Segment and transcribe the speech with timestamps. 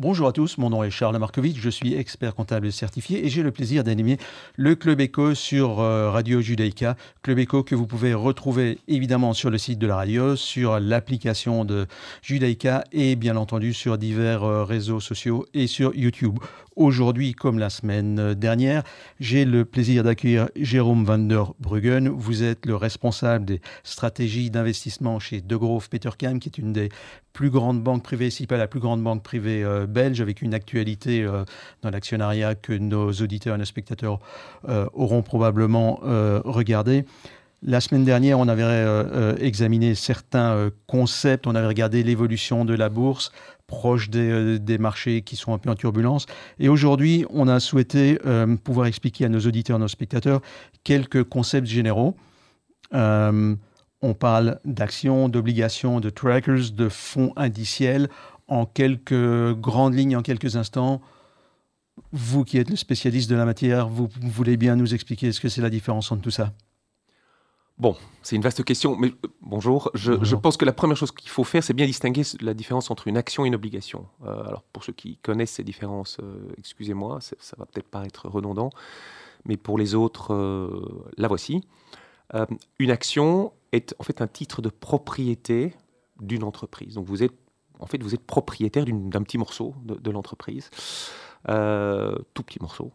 [0.00, 3.42] Bonjour à tous, mon nom est Charles Markovitch, je suis expert comptable certifié et j'ai
[3.42, 4.16] le plaisir d'animer
[4.56, 6.96] le Club Echo sur euh, Radio Judaïka.
[7.20, 11.66] Club Echo que vous pouvez retrouver évidemment sur le site de la radio, sur l'application
[11.66, 11.86] de
[12.22, 16.38] Judaïka et bien entendu sur divers euh, réseaux sociaux et sur YouTube.
[16.76, 18.84] Aujourd'hui, comme la semaine dernière,
[19.18, 22.08] j'ai le plaisir d'accueillir Jérôme van der Bruggen.
[22.08, 26.88] Vous êtes le responsable des stratégies d'investissement chez De Groof Petercam, qui est une des
[27.32, 30.54] plus grandes banques privées, si pas la plus grande banque privée euh, belge, avec une
[30.54, 31.44] actualité euh,
[31.82, 34.18] dans l'actionnariat que nos auditeurs et nos spectateurs
[34.68, 36.00] euh, auront probablement
[36.44, 37.04] regardé.
[37.62, 43.32] La semaine dernière, on avait examiné certains concepts, on avait regardé l'évolution de la bourse,
[43.66, 46.26] proche des, marchés qui sont un peu en turbulence.
[46.58, 48.18] Et aujourd'hui, on a souhaité
[48.64, 50.40] pouvoir expliquer à nos auditeurs, à nos spectateurs,
[50.84, 52.16] quelques concepts généraux.
[54.02, 58.08] On parle d'actions, d'obligations, de trackers, de fonds indiciels
[58.48, 61.00] en quelques grandes lignes, en quelques instants.
[62.12, 65.48] Vous qui êtes le spécialiste de la matière, vous voulez bien nous expliquer ce que
[65.48, 66.52] c'est la différence entre tout ça?
[67.80, 69.90] Bon, c'est une vaste question, mais euh, bonjour.
[69.94, 73.08] Je, pense que la première chose qu'il faut faire, c'est bien distinguer la différence entre
[73.08, 74.06] une action et une obligation.
[74.26, 78.68] Euh, alors, pour ceux qui connaissent ces différences, euh, excusez-moi, ça va peut-être paraître redondant,
[79.46, 80.34] mais pour les autres,
[81.16, 81.62] la voici.
[82.78, 85.74] Une action est en fait un titre de propriété
[86.20, 86.94] d'une entreprise.
[86.94, 87.34] Donc, vous êtes,
[87.78, 90.70] en fait, vous êtes propriétaire d'un petit morceau de, de l'entreprise,
[91.46, 92.92] tout petit morceau.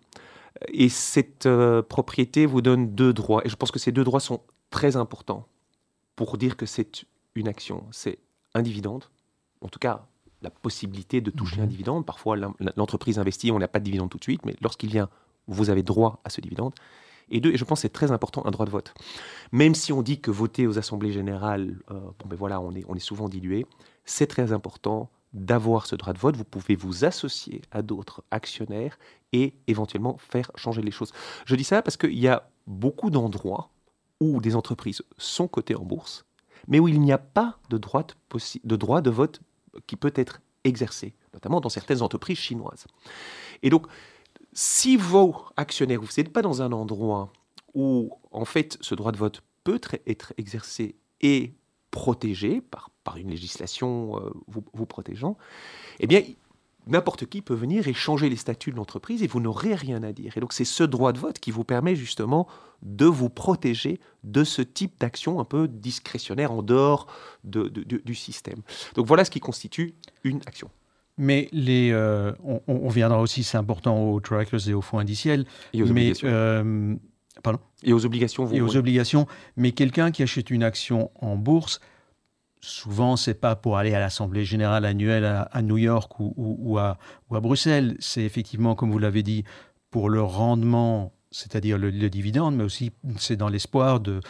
[0.69, 1.50] Et cette
[1.89, 3.42] propriété vous donne deux droits.
[3.45, 5.47] Et je pense que ces deux droits sont très important
[6.16, 7.05] pour dire que c'est
[7.36, 7.86] une action.
[7.92, 8.20] C'est
[8.53, 9.03] un dividende,
[9.61, 10.05] en tout cas
[10.45, 11.70] la possibilité de toucher un mhm.
[11.70, 12.05] dividende.
[12.05, 12.38] Parfois,
[12.77, 15.09] l'entreprise investit, on n'a pas de dividende tout de suite, mais lorsqu'il vient,
[15.47, 16.73] vous avez droit à ce dividende.
[17.30, 18.94] Et deux, et je pense que c'est très important, un droit de vote.
[19.52, 22.86] Même si on dit que voter aux assemblées générales, euh, bon ben voilà, on est,
[22.88, 23.66] on est souvent dilué,
[24.06, 26.38] c'est très important d'avoir ce droit de vote.
[26.38, 28.98] Vous pouvez vous associer à d'autres actionnaires
[29.34, 31.12] et éventuellement faire changer les choses.
[31.45, 33.70] Je dis ça parce qu'il y a beaucoup d'endroits
[34.22, 36.26] où des entreprises sont cotées en bourse,
[36.67, 39.42] mais où il n'y a pas de droit de, de droit de vote
[39.88, 42.88] qui peut être exercé, notamment dans certaines entreprises chinoises.
[43.61, 43.88] Et donc,
[44.55, 47.32] si vos actionnaires, vous n'êtes pas dans un endroit
[47.76, 51.54] où, en fait, ce droit de vote peut être exercé et
[51.92, 55.38] protégé par, par une législation euh, vous, vous protégeant,
[55.99, 56.23] eh bien,
[56.88, 60.11] n'importe qui peut venir et changer les statuts de l'entreprise et vous n'aurez rien à
[60.14, 60.38] dire.
[60.38, 62.48] Et donc c'est ce droit de vote qui vous permet justement
[62.82, 67.08] de vous protéger de ce type d'action un peu discrétionnaire en dehors
[67.43, 68.61] de, du système.
[68.95, 70.70] Donc voilà ce qui constitue une action.
[71.17, 72.33] Mais les, euh,
[72.67, 75.45] on, viendra aussi, c'est important, aux trackers et aux fonds indiciels.
[75.73, 76.27] Et aux mais, obligations.
[76.30, 76.95] Euh,
[77.42, 78.45] pardon Et aux obligations.
[78.45, 79.25] Vous, et aux obligations.
[79.55, 81.80] Mais quelqu'un qui achète une action en bourse,
[82.59, 86.98] souvent, c'est pas pour aller à l'Assemblée générale annuelle à, New York ou, à,
[87.30, 87.95] Bruxelles.
[87.99, 89.45] C'est effectivement, comme vous l'avez dit,
[89.92, 94.21] pour le rendement, c'est-à-dire le, dividende, mais aussi c'est dans l'espoir de,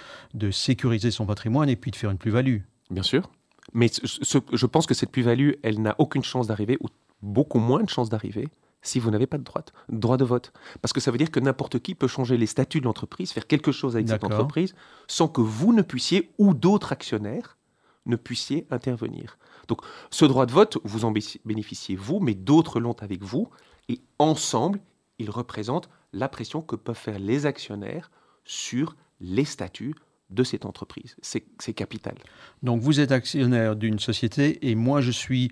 [0.52, 2.60] sécuriser son patrimoine et puis de faire une plus-value.
[2.92, 3.32] Bien sûr.
[3.76, 6.88] Mais je pense que cette plus-value, elle n'a aucune chance d'arriver, ou
[7.22, 8.48] beaucoup moins de chances d'arriver,
[8.82, 10.54] si vous n'avez pas de droit, droit de vote.
[10.82, 13.48] Parce que ça veut dire que n'importe qui peut changer les statuts de l'entreprise, faire
[13.48, 14.74] quelque chose avec cette entreprise,
[15.08, 17.58] sans que vous ne puissiez, ou d'autres actionnaires,
[18.06, 19.38] ne puissiez intervenir.
[19.68, 21.12] Donc ce droit de vote, vous en
[21.44, 23.50] bénéficiez vous, mais d'autres l'ont avec vous,
[23.90, 24.80] et ensemble,
[25.20, 28.10] il représente la pression que peuvent faire les actionnaires
[28.46, 29.96] sur les statuts
[30.30, 31.16] de cette entreprise.
[31.22, 32.16] C'est capital.
[32.64, 35.52] Donc vous êtes actionnaire d'une société et moi je suis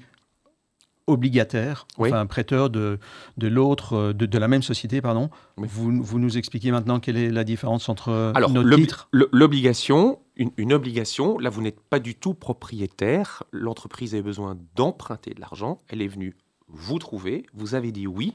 [1.08, 2.98] obligataire, enfin prêteur de,
[3.38, 5.30] de l'autre, euh, de, de, la même société, pardon.
[5.58, 9.10] Vous, vous, nous expliquez maintenant quelle est la différence entre Alors, nos titres?
[9.12, 15.34] L'obligation, une, une, obligation, là vous n'êtes pas du tout propriétaire, l'entreprise a besoin d'emprunter
[15.34, 16.38] de l'argent, elle est venue
[16.70, 18.34] vous trouver, vous avez dit oui,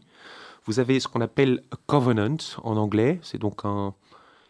[0.64, 3.94] vous avez ce qu'on appelle a covenant en anglais, c'est donc un,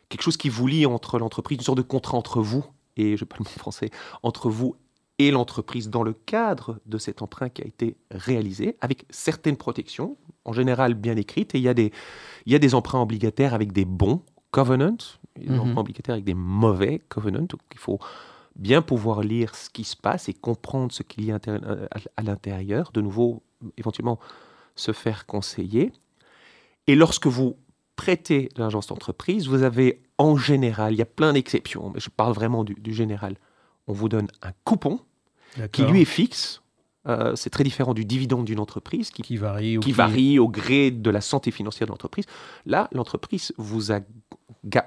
[0.08, 2.64] quelque chose qui vous lie entre l'entreprise, une sorte de contrat entre vous
[2.96, 3.90] et, je parle le mot français,
[4.22, 4.76] entre vous
[5.18, 10.16] et l'entreprise dans le cadre de cet emprunt qui a été réalisé, avec certaines protections,
[10.44, 11.54] en général bien écrites.
[11.54, 11.92] Et il y a des,
[12.46, 14.96] il y a des emprunts obligataires avec des bons covenants,
[15.36, 15.60] des mhm.
[15.60, 17.46] emprunts obligataires avec des mauvais covenants.
[17.46, 17.98] Donc il faut
[18.54, 21.38] bien pouvoir lire ce qui se passe et comprendre ce qu'il y a
[22.16, 22.92] à l'intérieur.
[22.92, 23.42] De nouveau,
[23.76, 24.20] éventuellement,
[24.76, 25.92] se faire conseiller.
[26.86, 27.56] Et lorsque vous
[27.98, 31.90] prêtez de l'argent à cette entreprise, vous avez en général, il y a plein d'exceptions,
[31.92, 33.34] mais je parle vraiment du, du général,
[33.88, 35.00] on vous donne un coupon
[35.72, 36.62] qui lui est fixe.
[37.06, 41.10] Euh, c'est très différent du dividende d'une entreprise qui, varie, qui varie au gré de
[41.10, 42.26] la santé financière de l'entreprise.
[42.66, 44.00] Là, l'entreprise vous a,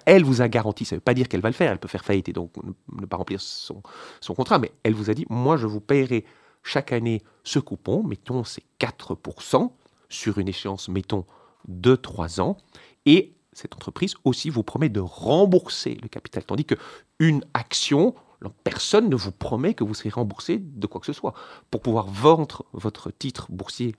[0.05, 1.87] elle vous a garanti, ça ne veut pas dire qu'elle va le faire, elle peut
[1.87, 2.51] faire faillite et donc
[2.93, 3.81] ne, pas remplir son,
[4.21, 6.23] son, contrat, mais elle vous a dit, moi je vous paierai
[6.63, 9.71] chaque année ce coupon, mettons c'est 4%
[10.09, 11.25] sur une échéance, mettons,
[11.67, 12.57] de 3 ans,
[13.05, 16.75] et cette entreprise aussi vous promet de rembourser le capital, tandis que
[17.19, 18.15] une action,
[18.63, 21.33] personne ne vous promet que vous serez remboursé de quoi que ce soit.
[21.69, 23.95] Pour pouvoir vendre votre titre boursier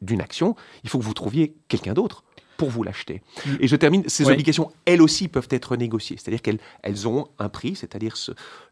[0.00, 2.24] d'une action, il faut que vous trouviez quelqu'un d'autre
[2.56, 3.22] pour vous l'acheter.
[3.44, 3.50] Mm.
[3.60, 6.16] Et je termine, ces obligations, elles aussi, peuvent être négociées.
[6.16, 8.16] C'est-à-dire qu'elles elles ont un prix, c'est-à-dire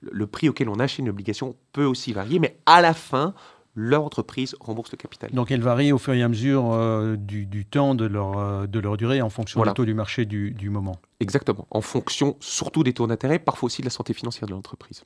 [0.00, 3.34] le prix auquel on achète une obligation peut aussi varier, mais à la fin,
[3.74, 5.30] l'entreprise rembourse le capital.
[5.32, 8.78] Donc elle varie au fur et à mesure euh, du, temps de leur, euh, de
[8.78, 10.96] leur durée en fonction du taux du marché du, du, moment.
[11.20, 15.04] Exactement, en fonction surtout des taux d'intérêt, parfois aussi de la santé financière de l'entreprise.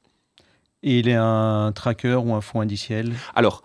[0.82, 3.14] Et il est un tracker ou un fonds indiciel?
[3.34, 3.62] Alors,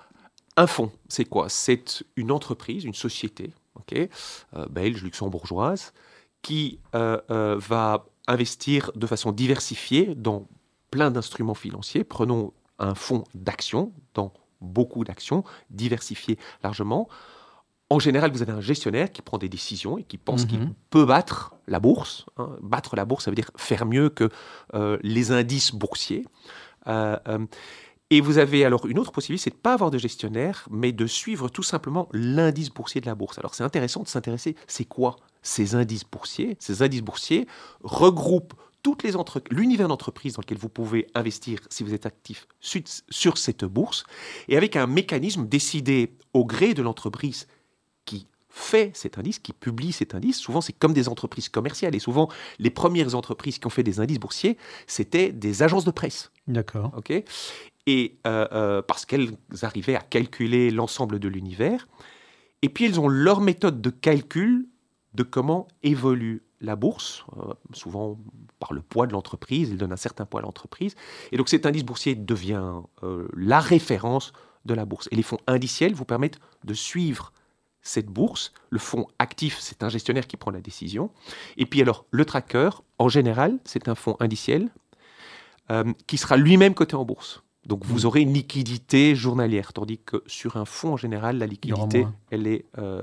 [0.55, 1.47] un fonds, c'est quoi?
[1.49, 4.09] C'est une entreprise, une société okay,
[4.55, 5.93] euh, belge, luxembourgeoise,
[6.41, 10.47] qui va investir de façon diversifiée dans
[10.91, 12.03] plein d'instruments financiers.
[12.03, 14.33] Prenons un fonds d'action dans
[14.63, 17.07] beaucoup d'actions, diversifiées largement.
[17.89, 20.73] En général, vous avez un gestionnaire qui prend des décisions et qui pense qu'il mhm.
[20.89, 22.25] peut battre la bourse.
[22.37, 22.49] Hein.
[22.61, 24.29] Battre la bourse, ça veut dire faire mieux que
[24.73, 26.25] euh, les indices boursiers.
[26.87, 27.45] Euh, euh,
[28.09, 30.91] et vous avez alors une autre possibilité, c'est de ne pas avoir de gestionnaire, mais
[30.91, 33.39] de suivre tout simplement l'indice boursier de la bourse.
[33.39, 36.55] Alors c'est intéressant de s'intéresser, c'est quoi ces indices boursiers?
[36.59, 37.47] Ces indices boursiers
[37.83, 39.13] regroupent toutes les
[39.49, 44.03] l'univers d'entreprise dans lequel vous pouvez investir si vous êtes actif sur cette bourse,
[44.49, 47.47] et avec un mécanisme décidé au gré de l'entreprise
[48.05, 50.37] qui fait cet indice, qui publie cet indice.
[50.37, 51.95] Souvent, c'est comme des entreprises commerciales.
[51.95, 55.91] Et souvent, les premières entreprises qui ont fait des indices boursiers, c'était des agences de
[55.91, 56.31] presse.
[56.47, 56.91] D'accord.
[56.95, 57.11] OK?
[57.87, 61.87] Et euh, euh, parce qu'elles arrivaient à calculer l'ensemble de l'univers.
[62.61, 64.67] Et puis, elles ont leur méthode de calcul
[65.15, 68.17] de comment évolue la bourse, euh, souvent
[68.59, 70.95] par le poids de l'entreprise, il donne un certain poids à l'entreprise.
[71.31, 74.33] Et donc cet indice boursier devient euh, la référence
[74.65, 75.09] de la bourse.
[75.11, 77.33] Et les fonds indiciels vous permettent de suivre
[77.81, 78.53] cette bourse.
[78.69, 81.11] Le fonds actif, c'est un gestionnaire qui prend la décision.
[81.57, 84.69] Et puis alors, le tracker, en général, c'est un fonds indiciel
[85.69, 87.42] euh, qui sera lui-même coté en bourse.
[87.65, 88.05] Donc vous mm.
[88.05, 92.65] aurez une liquidité journalière, tandis que sur un fonds en général, la liquidité, elle est,
[92.77, 93.01] euh,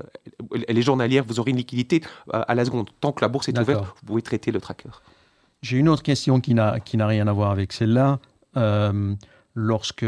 [0.67, 1.23] elle est journalière.
[1.27, 2.01] Vous aurez une liquidité
[2.33, 2.89] euh, à la seconde.
[2.99, 4.89] Tant que la bourse est ouverte, vous pouvez traiter le tracker.
[5.61, 8.19] J'ai une autre question qui n'a rien à voir avec celle-là.
[8.57, 9.15] Euh,
[9.55, 10.05] lorsque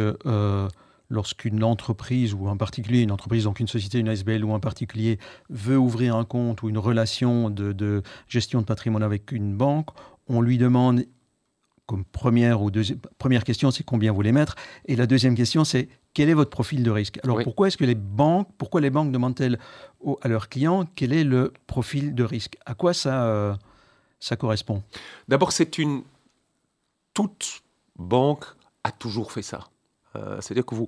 [1.09, 5.19] lorsqu'une entreprise ou un particulier, une entreprise, donc une société, une SBL ou un particulier
[5.49, 9.89] veut ouvrir un compte ou une relation de, de gestion de patrimoine avec une banque,
[10.27, 11.03] on lui demande
[11.85, 15.63] comme première ou deuxième première question, c'est combien vous voulez mettre, et la deuxième question,
[15.63, 17.19] c'est quel est votre profil de risque?
[17.23, 19.59] Alors pourquoi est-ce que les banques, pourquoi les banques demandent-elles
[20.21, 22.57] à leurs clients quel est le profil de risque?
[22.65, 23.53] À quoi ça euh,
[24.19, 24.83] ça correspond?
[25.27, 26.03] D'abord, c'est une
[27.13, 27.63] toute
[27.97, 28.45] banque
[28.83, 29.67] a toujours fait ça.
[30.15, 30.87] Euh, c'est-à-dire que vous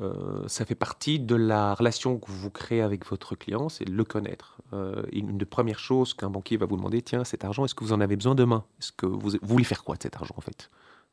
[0.00, 4.04] euh, ça fait partie de la relation que vous créez avec votre client, c'est le
[4.04, 4.58] connaître.
[4.72, 7.84] Euh, une des premières choses qu'un banquier va vous demander, tiens, cet argent, est-ce que
[7.84, 8.64] vous en avez besoin demain?
[8.80, 10.70] Est-ce que vous, voulez faire quoi de cet argent en fait?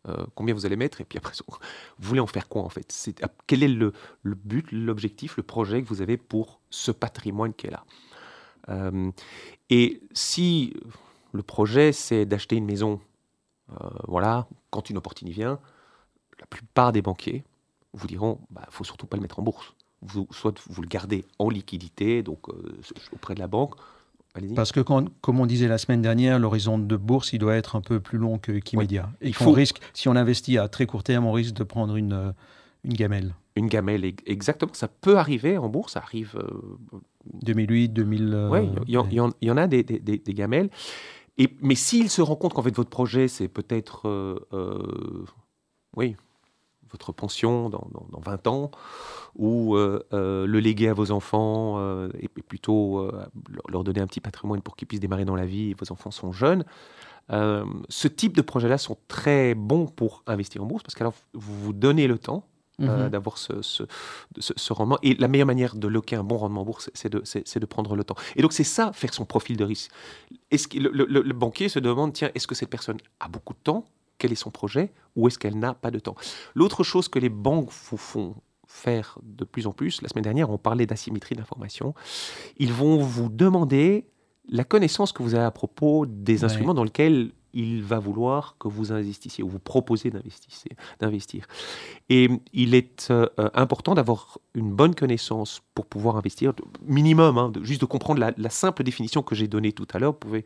[0.07, 1.01] Euh, Combien vous allez mettre?
[1.01, 1.57] Et puis après, vous
[2.07, 2.93] voulez en faire quoi en fait?
[3.47, 3.93] Quel est le,
[4.23, 7.83] but, l'objectif, le projet que vous avez pour ce patrimoine qui est là?
[9.71, 10.75] Et si
[11.31, 13.01] le projet, c'est d'acheter une maison,
[14.07, 15.59] voilà, quand une opportunité vient,
[16.39, 17.43] la plupart des banquiers,
[17.93, 19.73] vous diront, il bah, faut surtout pas le mettre en bourse.
[20.01, 22.79] Vous, soit vous le gardez en liquidité, donc euh,
[23.11, 23.75] auprès de la banque.
[24.55, 27.75] Parce que, quand, comme on disait la semaine dernière, l'horizon de bourse, il doit être
[27.75, 29.09] un peu plus long qu'immédiat.
[29.21, 32.13] Et qu'on risque, si on investit à très court terme, on risque de prendre une,
[32.13, 32.31] euh,
[32.83, 33.33] une gamelle.
[33.55, 34.71] Une gamelle, exactement.
[34.73, 36.39] Ça peut arriver en bourse, ça arrive.
[37.41, 38.47] 2008, 2000.
[38.51, 40.69] oui, il y, en a des, des, des, gamelles.
[41.37, 44.07] Et, mais s'il se rend compte qu'en fait votre projet, c'est peut-être.
[44.07, 45.25] Euh,
[45.97, 46.15] oui,
[46.91, 47.87] votre pension dans,
[48.19, 48.71] 20 ans,
[49.35, 53.11] ou euh, euh, le léguer à vos enfants euh, et, plutôt
[53.67, 56.11] leur donner un petit patrimoine pour qu'ils puissent démarrer dans la vie et vos enfants
[56.11, 56.63] sont jeunes.
[57.29, 61.73] ce type de projets-là sont très bons pour investir en bourse parce qu'alors vous vous
[61.73, 62.47] donnez le temps
[62.79, 63.09] mhm.
[63.09, 64.97] d'avoir ce, ce, rendement.
[65.03, 67.95] Et la meilleure manière de loquer un bon rendement en bourse, c'est de, de, prendre
[67.95, 68.15] le temps.
[68.35, 69.91] Et donc, c'est ça, faire son profil de risque.
[70.49, 73.59] Est-ce que le, le, banquier se demande, tiens, est-ce que cette personne a beaucoup de
[73.59, 73.85] temps?
[74.19, 76.15] Quel est son projet ou est-ce qu'elle n'a pas de temps.
[76.53, 78.35] L'autre chose que les banques vous font
[78.67, 81.95] faire de plus en plus, la semaine dernière on parlait d'asymétrie d'information,
[82.57, 84.05] ils vont vous demander
[84.47, 88.67] la connaissance que vous avez à propos des instruments dans lesquels il va vouloir que
[88.67, 90.11] vous investissiez ou vous proposez
[90.99, 91.47] d'investir.
[92.09, 96.53] Et il est euh, important d'avoir une bonne connaissance pour pouvoir investir,
[96.85, 100.17] minimum, hein, juste de comprendre la, simple définition que j'ai donnée tout à l'heure, vous
[100.17, 100.45] pouvez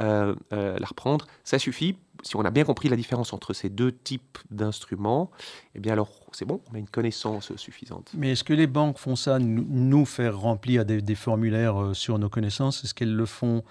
[0.00, 1.26] euh, euh, la reprendre.
[1.44, 1.96] Ça suffit.
[2.22, 5.30] Si on a bien compris la différence entre ces deux types d'instruments,
[5.74, 8.12] eh bien alors c'est bon, on a une connaissance suffisante.
[8.14, 12.28] Mais est-ce que les banques font ça, nous faire remplir des, des formulaires sur nos
[12.28, 12.84] connaissances?
[12.84, 13.64] Est-ce qu'elles le font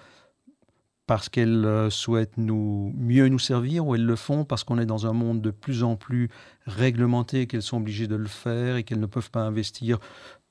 [1.06, 5.06] parce qu'elles euh, souhaitent mieux nous servir ou elles le font parce qu'on est dans
[5.06, 6.30] un monde de plus en plus
[6.66, 9.98] réglementé, qu'elles sont obligées de le faire et qu'elles ne peuvent pas investir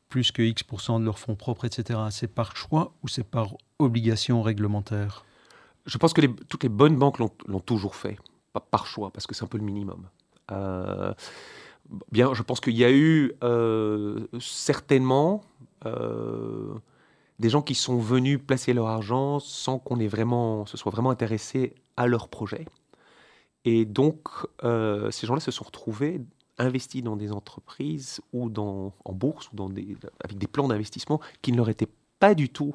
[0.09, 1.99] plus que X% de leurs fonds propres, etc.
[2.11, 5.25] C'est par choix ou c'est par obligation réglementaire?
[5.85, 8.19] Je pense que toutes les bonnes banques l'ont toujours fait,
[8.53, 10.05] pas par choix, parce que c'est un peu le minimum.
[10.51, 11.13] Euh,
[12.11, 15.43] bien, je pense qu'il y a eu euh, certainement
[17.41, 21.73] des gens qui sont venus placer leur argent sans qu'on vraiment, se soit vraiment intéressé
[21.97, 22.65] à leur projet.
[23.65, 24.27] Et donc,
[24.63, 26.21] euh, ces gens-là se sont retrouvés
[26.59, 31.19] investis dans des entreprises ou dans, en bourse ou dans des, avec des plans d'investissement
[31.41, 32.73] qui ne leur étaient pas du tout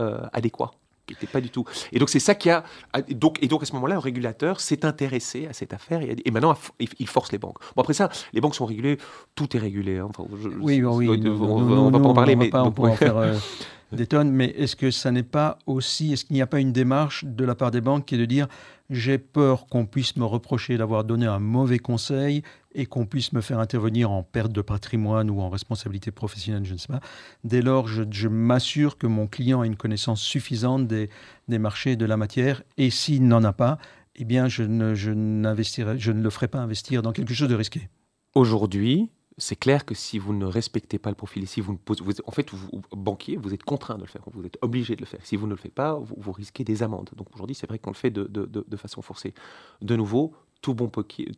[0.00, 0.72] euh, adéquats.
[1.06, 1.64] Qui n'étaient pas du tout.
[1.92, 2.64] Et donc, c'est ça qui a.
[3.10, 6.30] Donc, et donc, à ce moment-là, le régulateur s'est intéressé à cette affaire et, et,
[6.32, 6.56] maintenant,
[6.98, 7.58] il force les banques.
[7.76, 8.98] Bon, après ça, les banques sont régulées,
[9.36, 9.98] tout est régulé.
[9.98, 10.08] Hein.
[10.10, 10.24] Enfin,
[10.60, 12.50] oui, oui, on ne va pas en parler, mais.
[12.50, 13.36] Pas, donc, faire, euh,
[13.96, 16.72] des tonnes, mais est-ce que ça n'est pas aussi, est-ce qu'il n'y a pas une
[16.72, 18.48] démarche de la part des banques qui est de dire
[18.90, 22.42] j'ai peur qu'on puisse me reprocher d'avoir donné un mauvais conseil
[22.74, 26.72] et qu'on puisse me faire intervenir en perte de patrimoine ou en responsabilité professionnelle, je
[26.72, 27.00] ne sais pas.
[27.44, 31.08] Dès lors, je, m'assure que mon client a une connaissance suffisante des,
[31.48, 33.78] marchés de la matière et s'il n'en a pas,
[34.16, 37.54] eh bien, je ne, je, je ne le ferai pas investir dans quelque chose de
[37.54, 37.88] risqué.
[38.34, 39.08] Aujourd'hui,
[39.40, 42.30] c'est clair que si vous ne respectez pas le profil, si vous ne posez, en
[42.30, 45.20] fait, vous, banquier, vous êtes contraint de le faire, vous êtes obligé de le faire.
[45.24, 47.10] Si vous ne le faites pas, vous, risquez des amendes.
[47.16, 49.34] Donc aujourd'hui, c'est vrai qu'on le fait de, façon forcée.
[49.80, 50.90] De nouveau, tout bon,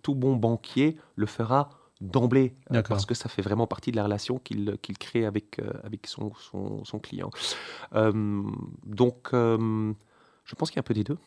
[0.02, 4.02] tout bon banquier le fera d'emblée, euh, parce que ça fait vraiment partie de la
[4.04, 7.30] relation qu'il crée avec, euh, avec son, son, client.
[7.94, 8.42] Euh,
[8.84, 11.18] donc, je pense qu'il y a un peu des deux.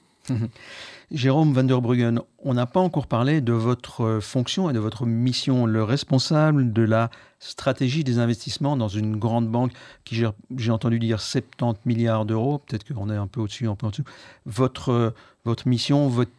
[1.12, 5.06] Jérôme van der Bruggen, on n'a pas encore parlé de votre fonction et de votre
[5.06, 9.72] mission, le responsable de la stratégie des investissements dans une grande banque
[10.04, 10.24] qui
[10.58, 14.04] j'ai entendu dire 70 milliards d'euros, peut-être qu'on est un peu au-dessus, un peu au-dessous.
[14.46, 15.14] Votre,
[15.44, 16.32] votre mission, votre,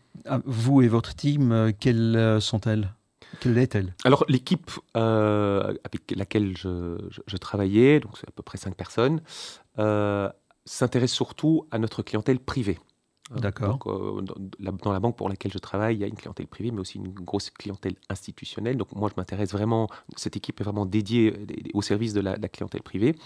[0.45, 2.91] vous et votre team, quelles sont-elles?
[3.41, 3.95] Quelle est-elle?
[4.05, 9.21] Alors l'équipe euh, avec laquelle je, travaillais, donc c'est à peu près 5 personnes,
[9.79, 10.29] euh,
[10.65, 12.79] s'intéresse surtout à notre clientèle privée.
[13.33, 13.79] Euh, D'accord.
[13.87, 16.81] Euh, dans la banque pour laquelle je travaille, il y a une clientèle privée, mais
[16.81, 18.77] aussi une grosse clientèle institutionnelle.
[18.77, 22.37] Donc moi, je m'intéresse vraiment, cette équipe est vraiment dédiée euh, au service de la,
[22.49, 23.17] clientèle privée.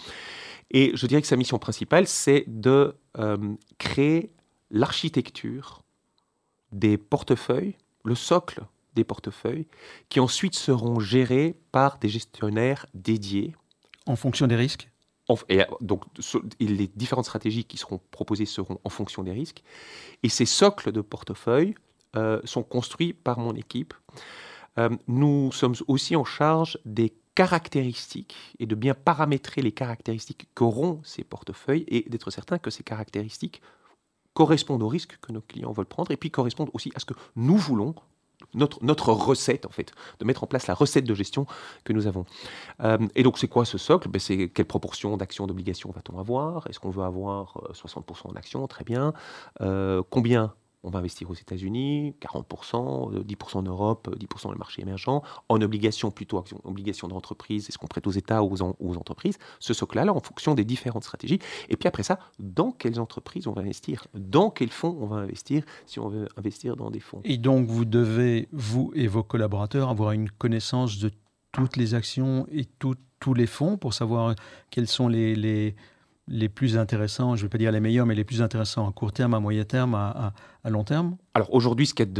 [0.71, 2.95] Et je dirais que sa mission principale, c'est de
[3.77, 4.31] créer
[4.71, 5.83] l'architecture
[6.71, 8.61] des portefeuilles, le socle
[8.95, 9.67] des portefeuilles,
[10.09, 13.53] qui ensuite seront gérés par des gestionnaires dédiés.
[14.05, 14.90] En fonction des risques
[15.49, 16.03] et euh, donc,
[16.59, 19.63] les différentes stratégies qui seront proposées seront en fonction des risques.
[20.23, 21.75] Et ces socles de portefeuille
[22.15, 23.93] euh, sont construits par mon équipe.
[24.77, 30.99] Euh, nous sommes aussi en charge des caractéristiques et de bien paramétrer les caractéristiques qu'auront
[31.03, 33.61] ces portefeuilles et d'être certain que ces caractéristiques
[34.33, 37.13] correspondent aux risques que nos clients veulent prendre et puis correspondent aussi à ce que
[37.35, 37.95] nous voulons
[38.53, 41.45] notre, notre recette, en fait, de mettre en place la recette de gestion
[41.83, 42.25] que nous avons.
[42.83, 44.09] Euh, et donc, c'est quoi ce socle?
[44.09, 46.67] Ben, C'est quelle proportion d'actions d'obligations va-t-on avoir?
[46.67, 49.13] Est-ce qu'on veut avoir 60% en actions Très bien.
[49.61, 54.81] Euh, combien on va investir aux États-Unis, 40%, 10% en Europe, 10% dans le marché
[54.81, 59.73] émergent, en obligations plutôt, obligations d'entreprise, est-ce qu'on prête aux États ou aux, entreprises Ce
[59.73, 61.39] socle-là, en fonction des différentes stratégies.
[61.69, 65.17] Et puis après ça, dans quelles entreprises on va investir Dans quels fonds on va
[65.17, 69.23] investir si on veut investir dans des fonds Et donc, vous devez, vous et vos
[69.23, 71.11] collaborateurs, avoir une connaissance de
[71.51, 74.35] toutes les actions et tous les fonds pour savoir
[74.69, 75.75] quels sont les les
[76.49, 79.11] plus intéressants, je ne vais pas dire les meilleurs, mais les plus intéressants à court
[79.11, 80.33] terme, à moyen terme, à,
[80.69, 82.19] long terme Alors aujourd'hui, ce qui est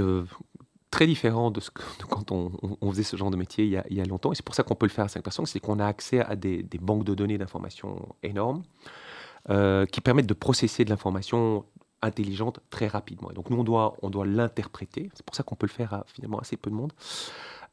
[0.92, 1.62] très différent de,
[2.10, 2.52] quand on,
[2.92, 4.86] faisait ce genre de métier il y a, longtemps, et c'est pour ça qu'on peut
[4.86, 8.16] le faire à 5 personnes, c'est qu'on a accès à des, banques de données d'informations
[8.24, 8.64] énormes
[9.50, 11.66] euh, qui permettent de processer de l'information
[12.04, 13.32] intelligente très rapidement.
[13.32, 15.12] Et donc nous, on doit, l'interpréter.
[15.14, 16.94] C'est pour ça qu'on peut le faire à finalement assez peu de monde.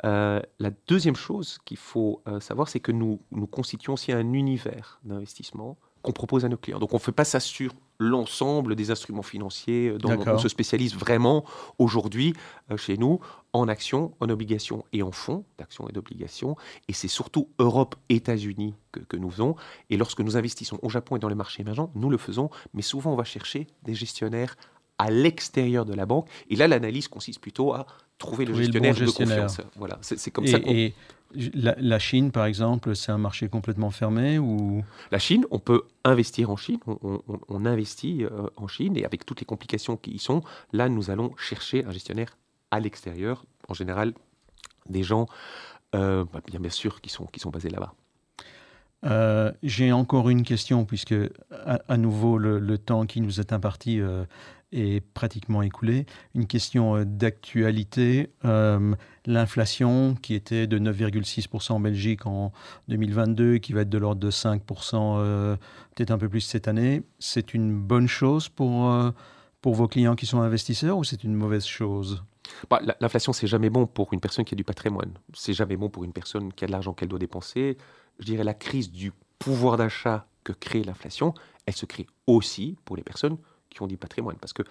[0.05, 3.19] Euh, la deuxième chose qu'il faut euh, savoir, c'est que nous
[3.51, 5.77] constituons aussi un univers d'investissement
[6.09, 6.79] qu'on propose à nos clients.
[6.79, 9.91] Donc on ne fait pas ça sur l'ensemble des instruments financiers.
[9.91, 11.45] Euh, dont on se spécialise vraiment
[11.79, 12.33] aujourd'hui
[12.71, 13.21] euh, chez nous
[13.53, 16.57] en actions, en obligations et en fonds d'actions et d'obligations.
[16.89, 19.55] Et c'est surtout Europe, États-Unis que, que, nous faisons.
[19.91, 22.83] Et lorsque nous investissons au Japon et dans les marchés émergents, nous le faisons, mais
[22.83, 24.57] souvent on va chercher des gestionnaires
[24.97, 26.27] à l'extérieur de la banque.
[26.49, 27.87] Et là, l'analyse consiste plutôt à
[28.19, 29.61] trouver le gestionnaire, de confiance.
[29.77, 30.59] Voilà, c'est comme ça.
[30.65, 30.95] Et
[31.35, 34.83] la, Chine, par exemple, c'est un marché complètement fermé ou?
[35.11, 39.41] La Chine, on peut investir en Chine, on, investit euh, en Chine et avec toutes
[39.41, 42.37] les complications qui y sont, là, nous allons chercher un gestionnaire
[42.71, 44.15] à l'extérieur, en général
[44.89, 45.27] des gens,
[45.95, 47.95] euh, bah, bien, bien sûr, qui sont, qui sont basés là-bas.
[49.05, 51.15] Euh, j'ai encore une question, puisque
[51.67, 54.25] à, nouveau le, temps qui nous est imparti euh,
[54.73, 56.07] est pratiquement écoulé.
[56.35, 58.31] Une question euh, d'actualité.
[59.27, 62.53] L'inflation, qui était de 9,6% en Belgique en
[62.89, 65.59] 2022, qui va être de l'ordre de 5%,
[65.95, 68.91] peut-être un peu plus cette année, c'est une bonne chose pour,
[69.61, 72.23] pour vos clients qui sont investisseurs ou c'est une mauvaise chose?
[72.71, 75.13] Bah, L'inflation, c'est jamais bon pour une personne qui a du patrimoine.
[75.35, 77.77] C'est jamais bon pour une personne qui a de l'argent qu'elle doit dépenser
[78.19, 81.35] je dirais, la crise du pouvoir d'achat que crée l'inflation,
[81.67, 83.39] elle se crée aussi pour les personnes
[83.87, 84.37] du patrimoine.
[84.41, 84.63] Parce que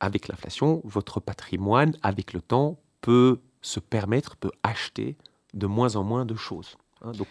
[0.00, 5.16] avec l'inflation, votre patrimoine, avec le temps, peut se permettre, peut acheter
[5.54, 6.76] de moins en moins de choses.
[7.02, 7.12] Hein.
[7.12, 7.28] donc,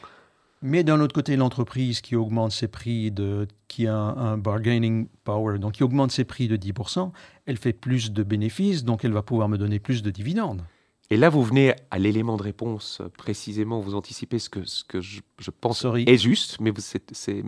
[0.61, 5.59] mais d'un autre côté, l'entreprise qui augmente ses prix, de, qui a un, bargaining power,
[5.59, 7.11] donc qui augmente ses prix de 10%,
[7.45, 10.63] elle fait plus de bénéfices, donc elle va pouvoir me donner plus de dividendes.
[11.11, 14.83] Et là, vous venez à l'élément de réponse euh, précisément, vous anticipez ce que, ce
[14.83, 15.21] que je,
[15.51, 16.81] pense est juste, mais, vous,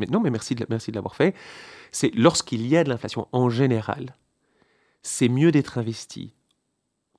[0.10, 1.36] non, mais merci de, merci de l'avoir fait.
[1.92, 4.16] C'est lorsqu'il y a de l'inflation en général,
[5.02, 6.34] c'est mieux d'être investi,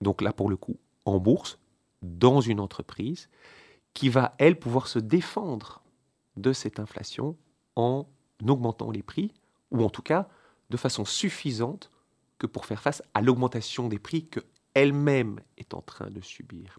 [0.00, 1.58] donc là pour le coup, en bourse,
[2.02, 3.28] dans une entreprise
[3.94, 5.82] qui va, elle, pouvoir se défendre
[6.36, 7.36] de cette inflation
[7.74, 8.06] en
[8.46, 9.32] augmentant les prix,
[9.72, 10.28] ou en tout cas
[10.70, 11.90] de façon suffisante
[12.38, 14.40] que pour faire face à l'augmentation des prix que
[14.82, 16.78] elle-même est en train de subir.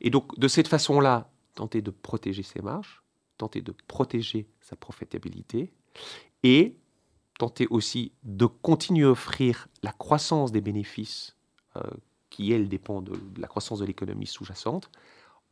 [0.00, 3.02] Et donc, de cette façon-là, tenter de protéger ses marges,
[3.38, 5.72] tenter de protéger sa profitabilité
[6.42, 6.76] et
[7.38, 11.36] tenter aussi de continuer à offrir la croissance des bénéfices
[11.76, 11.82] euh,
[12.30, 14.90] qui, elle, dépend de, la croissance de l'économie sous-jacente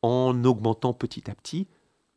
[0.02, 1.68] en augmentant petit à petit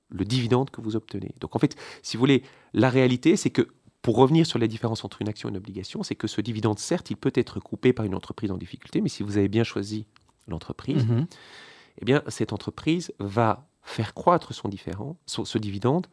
[0.10, 1.34] le dividende que vous obtenez.
[1.40, 2.44] Donc en fait, si vous voulez,
[2.74, 3.68] la réalité, c'est que
[4.06, 6.78] pour revenir sur la différence entre une action et une obligation, c'est que ce dividende,
[6.78, 9.64] certes, il peut être coupé par une entreprise en difficulté, mais si vous avez bien
[9.64, 10.06] choisi
[10.48, 11.26] l'entreprise, mhm.
[12.02, 16.06] eh bien, cette entreprise va faire croître son, différent, ce dividende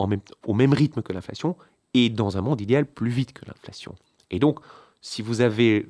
[0.00, 1.56] en même, au même rythme que l'inflation
[1.94, 3.94] et dans un monde idéal plus vite que l'inflation.
[4.32, 4.58] Et donc,
[5.00, 5.86] si vous avez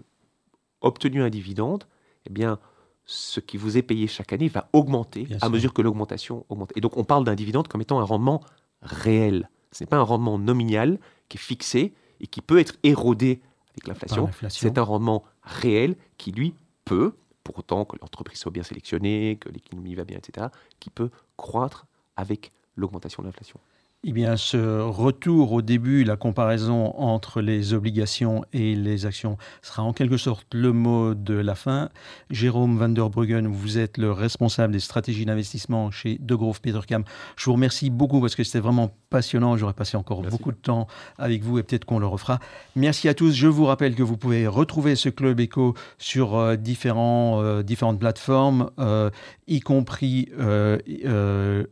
[0.83, 1.85] obtenu un dividende,
[2.27, 2.59] eh bien,
[3.07, 6.73] ce qui vous est payé chaque année va augmenter à mesure que l'augmentation augmente.
[6.77, 8.43] Et donc, on parle d'un dividende comme étant un rendement
[8.83, 9.49] réel.
[9.71, 10.99] Ce n'est pas un rendement nominal
[11.33, 13.41] qui est fixé et qui peut être érodé
[13.71, 14.31] avec l'inflation.
[14.51, 19.49] C'est un rendement réel qui, lui, peut, pour autant que l'entreprise soit bien sélectionnée, que
[19.49, 23.59] l'économie va bien, etc., qui peut croître avec l'augmentation de l'inflation.
[24.05, 29.85] Eh bien, ce retour au début, la comparaison entre les obligations et les actions sera
[29.85, 31.89] en quelque sorte le mot de la fin.
[32.29, 37.05] Jérôme van der Bruggen, vous êtes le responsable des stratégies d'investissement chez De Grove Petercam.
[37.37, 39.57] Je vous remercie beaucoup parce que c'était vraiment passionnant.
[39.57, 42.41] J'aurais passé encore beaucoup de temps avec vous et peut-être qu'on le refera.
[42.75, 43.33] Merci à tous.
[43.33, 48.01] Je vous rappelle que vous pouvez retrouver ce Club Eco sur euh, différents, euh, différentes
[48.01, 49.11] plateformes, euh,
[49.47, 50.29] y compris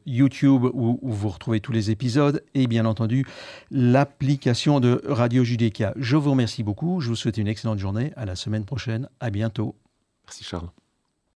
[0.07, 2.20] YouTube où, où vous retrouvez tous les épisodes
[2.55, 3.27] et bien entendu
[3.71, 5.93] l'application de Radio Judeca.
[5.97, 7.01] Je vous remercie beaucoup.
[7.01, 8.13] Je vous souhaite une excellente journée.
[8.17, 9.09] À la semaine prochaine.
[9.21, 9.75] À bientôt.
[10.27, 10.71] Merci Charles.